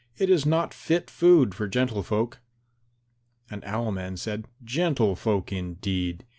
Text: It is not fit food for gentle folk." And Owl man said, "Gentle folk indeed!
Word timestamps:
It 0.17 0.31
is 0.31 0.47
not 0.47 0.73
fit 0.73 1.11
food 1.11 1.53
for 1.53 1.67
gentle 1.67 2.01
folk." 2.01 2.39
And 3.51 3.63
Owl 3.63 3.91
man 3.91 4.17
said, 4.17 4.47
"Gentle 4.63 5.15
folk 5.15 5.51
indeed! 5.51 6.25